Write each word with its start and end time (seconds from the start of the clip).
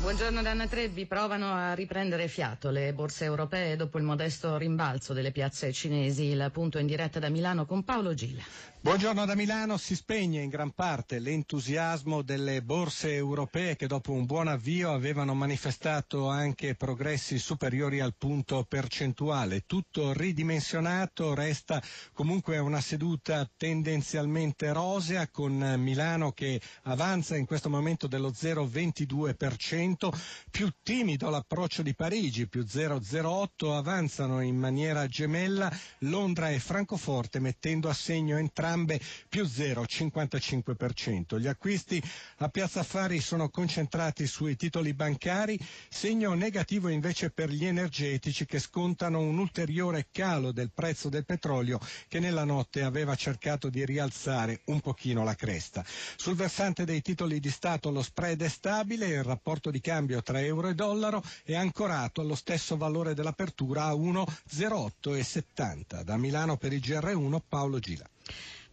Buongiorno 0.00 0.40
Danna 0.40 0.66
Trebbi, 0.66 1.04
provano 1.04 1.52
a 1.52 1.74
riprendere 1.74 2.26
fiato 2.26 2.70
le 2.70 2.94
borse 2.94 3.24
europee 3.26 3.76
dopo 3.76 3.98
il 3.98 4.04
modesto 4.04 4.56
rimbalzo 4.56 5.12
delle 5.12 5.30
piazze 5.30 5.74
cinesi. 5.74 6.22
Il 6.24 6.48
punto 6.54 6.78
in 6.78 6.86
diretta 6.86 7.18
da 7.18 7.28
Milano 7.28 7.66
con 7.66 7.84
Paolo 7.84 8.14
Gila. 8.14 8.42
Buongiorno 8.82 9.26
da 9.26 9.34
Milano, 9.34 9.76
si 9.76 9.94
spegne 9.94 10.40
in 10.40 10.48
gran 10.48 10.70
parte 10.70 11.18
l'entusiasmo 11.18 12.22
delle 12.22 12.62
borse 12.62 13.12
europee 13.14 13.76
che 13.76 13.86
dopo 13.86 14.12
un 14.12 14.24
buon 14.24 14.48
avvio 14.48 14.90
avevano 14.94 15.34
manifestato 15.34 16.28
anche 16.30 16.74
progressi 16.74 17.38
superiori 17.38 18.00
al 18.00 18.14
punto 18.16 18.64
percentuale. 18.66 19.64
Tutto 19.66 20.14
ridimensionato, 20.14 21.34
resta 21.34 21.82
comunque 22.14 22.56
una 22.56 22.80
seduta 22.80 23.46
tendenzialmente 23.54 24.72
rosea 24.72 25.28
con 25.28 25.74
Milano 25.76 26.32
che 26.32 26.58
avanza 26.84 27.36
in 27.36 27.44
questo 27.44 27.68
momento 27.68 28.06
dello 28.06 28.30
0,22%, 28.30 29.89
più 30.50 30.70
timido 30.82 31.30
l'approccio 31.30 31.82
di 31.82 31.94
Parigi, 31.94 32.48
più 32.48 32.62
0,08, 32.62 33.74
avanzano 33.74 34.40
in 34.40 34.56
maniera 34.56 35.06
gemella 35.06 35.70
Londra 36.00 36.50
e 36.50 36.58
Francoforte 36.58 37.38
mettendo 37.40 37.88
a 37.88 37.94
segno 37.94 38.36
entrambe 38.36 39.00
più 39.28 39.44
0,55%. 39.44 41.38
Gli 41.38 41.46
acquisti 41.46 42.02
a 42.38 42.48
Piazza 42.48 42.80
Affari 42.80 43.20
sono 43.20 43.48
concentrati 43.48 44.26
sui 44.26 44.56
titoli 44.56 44.94
bancari, 44.94 45.58
segno 45.88 46.34
negativo 46.34 46.88
invece 46.88 47.30
per 47.30 47.50
gli 47.50 47.66
energetici 47.66 48.46
che 48.46 48.58
scontano 48.58 49.20
un 49.20 49.38
ulteriore 49.38 50.08
calo 50.10 50.52
del 50.52 50.72
prezzo 50.72 51.08
del 51.08 51.24
petrolio 51.24 51.78
che 52.08 52.20
nella 52.20 52.44
notte 52.44 52.82
aveva 52.82 53.14
cercato 53.14 53.68
di 53.68 53.84
rialzare 53.84 54.62
un 54.66 54.80
pochino 54.80 55.24
la 55.24 55.34
cresta. 55.34 55.84
Sul 56.16 56.34
versante 56.34 56.84
dei 56.84 57.02
titoli 57.02 57.40
di 57.40 57.50
Stato 57.50 57.90
lo 57.90 58.02
spread 58.02 58.42
è 58.42 58.48
stabile, 58.48 59.06
il 59.06 59.22
rapporto 59.22 59.70
di 59.70 59.79
cambio 59.80 60.22
tra 60.22 60.40
euro 60.40 60.68
e 60.68 60.74
dollaro 60.74 61.22
è 61.44 61.54
ancorato 61.54 62.20
allo 62.20 62.34
stesso 62.34 62.76
valore 62.76 63.14
dell'apertura 63.14 63.84
a 63.84 63.94
1,0870. 63.94 66.02
Da 66.02 66.16
Milano 66.16 66.56
per 66.56 66.72
il 66.72 66.80
GR1 66.80 67.38
Paolo 67.48 67.78
Gila. 67.78 68.08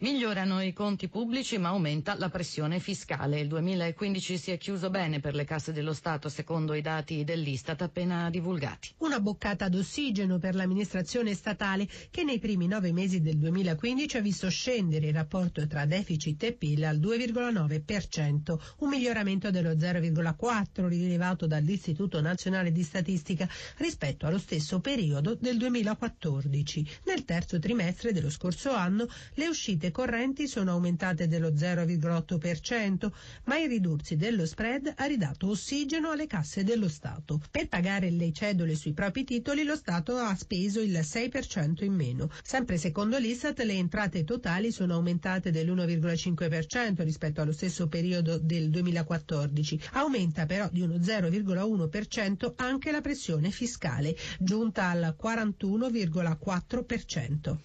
Migliorano 0.00 0.62
i 0.62 0.72
conti 0.72 1.08
pubblici 1.08 1.58
ma 1.58 1.70
aumenta 1.70 2.14
la 2.16 2.28
pressione 2.28 2.78
fiscale. 2.78 3.40
Il 3.40 3.48
2015 3.48 4.38
si 4.38 4.52
è 4.52 4.56
chiuso 4.56 4.90
bene 4.90 5.18
per 5.18 5.34
le 5.34 5.42
casse 5.42 5.72
dello 5.72 5.92
Stato 5.92 6.28
secondo 6.28 6.74
i 6.74 6.80
dati 6.80 7.24
dell'Istat 7.24 7.82
appena 7.82 8.30
divulgati. 8.30 8.90
Una 8.98 9.18
boccata 9.18 9.68
d'ossigeno 9.68 10.38
per 10.38 10.54
l'amministrazione 10.54 11.34
statale 11.34 11.88
che 12.12 12.22
nei 12.22 12.38
primi 12.38 12.68
nove 12.68 12.92
mesi 12.92 13.20
del 13.20 13.38
2015 13.38 14.16
ha 14.18 14.20
visto 14.20 14.48
scendere 14.48 15.08
il 15.08 15.14
rapporto 15.14 15.66
tra 15.66 15.84
deficit 15.84 16.40
e 16.44 16.52
PIL 16.52 16.84
al 16.84 17.00
2,9%, 17.00 18.56
un 18.78 18.88
miglioramento 18.88 19.50
dello 19.50 19.72
0,4 19.72 20.86
rilevato 20.86 21.48
dall'Istituto 21.48 22.20
Nazionale 22.20 22.70
di 22.70 22.84
Statistica 22.84 23.48
rispetto 23.78 24.26
allo 24.26 24.38
stesso 24.38 24.78
periodo 24.78 25.34
del 25.34 25.56
2014. 25.56 26.86
Nel 27.06 27.24
terzo 27.24 27.58
trimestre 27.58 28.12
dello 28.12 28.30
scorso 28.30 28.70
anno 28.70 29.08
le 29.34 29.48
uscite 29.48 29.86
rendite 29.88 29.90
correnti 29.90 30.46
sono 30.48 30.72
aumentate 30.72 31.28
dello 31.28 31.50
0,8%, 31.50 33.10
ma 33.44 33.58
il 33.58 33.68
ridursi 33.68 34.16
dello 34.16 34.44
spread 34.46 34.92
ha 34.96 35.04
ridato 35.06 35.48
ossigeno 35.48 36.10
alle 36.10 36.26
casse 36.26 36.64
dello 36.64 36.88
Stato. 36.88 37.40
Per 37.50 37.68
pagare 37.68 38.10
le 38.10 38.32
cedole 38.32 38.74
sui 38.74 38.92
propri 38.92 39.24
titoli 39.24 39.62
lo 39.64 39.76
Stato 39.76 40.16
ha 40.16 40.34
speso 40.34 40.80
il 40.80 40.92
6% 40.98 41.84
in 41.84 41.92
meno. 41.94 42.28
Sempre 42.42 42.76
secondo 42.78 43.16
l'Istat 43.18 43.60
le 43.60 43.74
entrate 43.74 44.24
totali 44.24 44.70
sono 44.72 44.94
aumentate 44.94 45.50
dell'1,5% 45.50 47.02
rispetto 47.02 47.40
allo 47.40 47.52
stesso 47.52 47.86
periodo 47.88 48.38
del 48.38 48.70
2014. 48.70 49.80
Aumenta 49.92 50.44
però 50.46 50.68
di 50.70 50.80
uno 50.82 50.96
0,1% 50.96 52.52
anche 52.56 52.90
la 52.90 53.00
pressione 53.00 53.50
fiscale, 53.50 54.14
giunta 54.38 54.88
al 54.88 55.16
41,4%. 55.20 57.56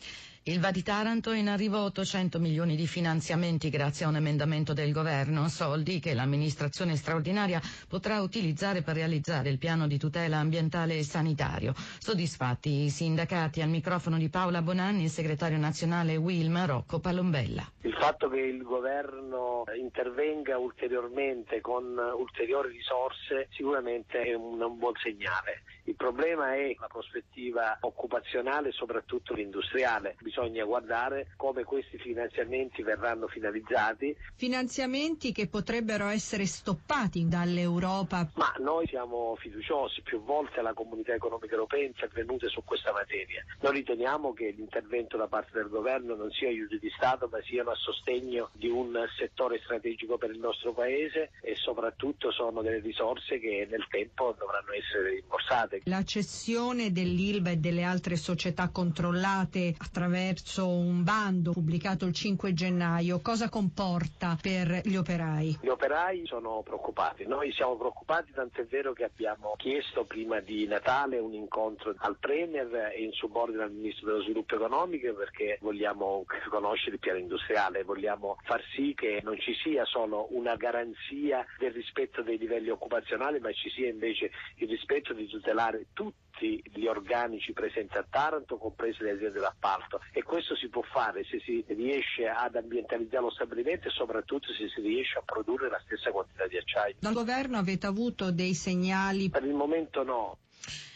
Il 0.46 0.60
Va 0.60 0.72
di 0.72 0.84
Taranto 0.84 1.32
in 1.32 1.48
arrivo 1.48 1.82
800 1.84 2.38
milioni 2.38 2.76
di 2.76 2.86
finanziamenti 2.86 3.70
grazie 3.70 4.04
a 4.04 4.10
un 4.10 4.18
emendamento 4.18 4.74
del 4.74 4.92
governo, 4.92 5.48
soldi 5.48 6.02
che 6.02 6.14
l'amministrazione 6.14 6.98
straordinaria 6.98 7.62
potrà 7.88 8.20
utilizzare 8.20 8.82
per 8.82 8.96
realizzare 8.96 9.48
il 9.48 9.58
piano 9.58 9.88
di 9.88 9.98
tutela 9.98 10.40
ambientale 10.40 10.98
e 10.98 11.04
sanitario. 11.04 11.72
Soddisfatti 11.98 12.84
i 12.84 12.90
sindacati 12.90 13.62
al 13.62 13.70
microfono 13.70 14.18
di 14.18 14.28
Paola 14.28 14.62
Bonanni, 14.62 15.04
il 15.04 15.10
segretario 15.10 15.58
nazionale 15.58 16.18
Wilma 16.18 16.66
Rocco 16.66 17.00
Palombella. 17.00 17.66
Il 17.84 17.94
fatto 17.94 18.28
che 18.28 18.42
il 18.42 18.64
governo 18.64 19.64
intervenga 19.80 20.58
ulteriormente 20.58 21.62
con 21.62 21.86
ulteriori 22.18 22.68
risorse 22.76 23.48
sicuramente 23.52 24.22
è 24.22 24.34
un, 24.34 24.60
un 24.60 24.78
buon 24.78 24.94
segnale. 25.02 25.62
Il 25.86 25.96
problema 25.96 26.56
è 26.56 26.74
la 26.80 26.88
prospettiva 26.88 27.78
occupazionale 27.82 28.70
e 28.70 28.72
soprattutto 28.72 29.36
industriale. 29.36 30.16
Bisogna 30.22 30.64
guardare 30.64 31.28
come 31.36 31.66
questi 31.66 31.98
finanziamenti 31.98 32.82
verranno 32.84 33.28
finalizzati. 33.28 34.16
Finanziamenti 34.36 35.34
che 35.34 35.48
potrebbero 35.48 36.08
essere 36.08 36.46
stoppati 36.46 37.28
dall'Europa. 37.28 38.30
Ma 38.36 38.54
noi 38.60 38.88
siamo 38.88 39.36
fiduciosi, 39.38 40.02
più 40.04 40.24
volte 40.24 40.62
la 40.62 40.74
comunità 40.74 41.14
economica 41.14 41.54
europea 41.54 41.82
è 41.82 41.88
intervenuta 41.88 42.48
su 42.48 42.64
questa 42.64 42.94
materia. 42.94 43.44
Noi 43.60 43.74
riteniamo 43.74 44.32
che 44.34 44.52
l'intervento 44.52 45.18
da 45.18 45.28
parte 45.28 45.52
del 45.54 45.68
governo 45.68 46.16
non 46.16 46.32
sia 46.32 46.48
aiuto 46.48 46.78
di 46.78 46.90
Stato 46.96 47.28
ma 47.30 47.42
siano 47.42 47.72
a 47.72 47.76
sostegno 47.76 48.50
di 48.54 48.70
un 48.70 48.98
settore 49.18 49.60
strategico 49.60 50.18
per 50.18 50.30
il 50.30 50.40
nostro 50.40 50.72
Paese 50.72 51.32
e 51.42 51.56
soprattutto 51.56 52.32
sono 52.32 52.62
delle 52.62 52.80
risorse 52.80 53.38
che 53.40 53.68
nel 53.70 53.86
tempo 53.90 54.34
dovranno 54.38 54.72
essere 54.72 55.10
rimborsate 55.12 55.73
state. 55.74 55.82
La 55.90 56.04
cessione 56.04 56.92
dell'ILBA 56.92 57.52
e 57.52 57.58
delle 57.58 57.84
altre 57.84 58.16
società 58.16 58.70
controllate 58.70 59.76
attraverso 59.78 60.68
un 60.68 61.04
bando 61.04 61.52
pubblicato 61.52 62.06
il 62.06 62.14
5 62.14 62.54
gennaio, 62.54 63.20
cosa 63.22 63.50
comporta 63.50 64.38
per 64.40 64.82
gli 64.84 64.96
operai? 64.96 65.58
Gli 65.62 65.68
operai 65.68 66.26
sono 66.26 66.62
preoccupati, 66.64 67.26
noi 67.26 67.52
siamo 67.54 67.76
preoccupati 67.76 68.32
tant'è 68.34 68.66
vero 68.66 68.94
che 68.94 69.06
abbiamo 69.06 69.54
chiesto 69.58 70.06
prima 70.06 70.40
di 70.40 70.68
Natale 70.68 71.18
un 71.20 71.34
incontro 71.34 71.94
al 71.98 72.18
Premier 72.20 72.92
e 72.94 73.04
in 73.04 73.12
subordine 73.14 73.64
al 73.64 73.72
Ministro 73.72 74.08
dello 74.08 74.22
Sviluppo 74.24 74.56
Economico 74.56 75.14
perché 75.14 75.58
vogliamo 75.62 76.26
conoscere 76.50 76.94
il 76.96 77.00
piano 77.00 77.20
industriale, 77.20 77.84
vogliamo 77.84 78.38
far 78.44 78.62
sì 78.76 78.94
che 78.96 79.22
non 79.24 79.40
ci 79.40 79.54
sia 79.64 79.86
solo 79.86 80.28
una 80.32 80.56
garanzia 80.56 81.46
del 81.58 81.72
rispetto 81.72 82.22
dei 82.22 82.38
livelli 82.38 82.70
occupazionali 82.70 83.40
ma 83.40 83.52
ci 83.52 83.70
sia 83.70 83.90
invece 83.90 84.32
il 84.58 84.68
rispetto 84.70 85.14
di 85.14 85.28
tutelare 85.28 85.63
tutelare 85.64 85.88
tutti 85.94 86.62
gli 86.74 86.86
organici 86.88 87.54
presenti 87.54 87.98
a 87.98 88.06
Taranto, 88.10 88.58
comprese 88.58 89.04
le 89.04 89.12
aziende 89.12 89.40
d'appalto 89.40 90.02
e 90.12 90.24
questo 90.24 90.56
si 90.56 90.68
può 90.68 90.82
fare 90.82 91.24
se 91.24 91.40
si 91.40 91.64
riesce 91.68 92.28
ad 92.28 92.56
ambientalizzare 92.56 93.24
lo 93.24 93.32
stabilimento 93.32 93.88
e 93.88 93.92
soprattutto 93.92 94.52
se 94.52 94.68
si 94.68 94.82
riesce 94.82 95.20
a 95.20 95.22
produrre 95.24 95.70
la 95.70 95.82
stessa 95.86 96.12
quantità 96.12 96.48
di 96.48 96.58
acciaio. 96.58 96.96
Dal 97.00 97.14
governo 97.14 97.58
avete 97.58 97.86
avuto 97.86 98.32
dei 98.32 98.54
segnali? 98.54 99.30
Per 99.30 99.44
il 99.44 99.54
momento 99.54 100.04
no. 100.04 100.38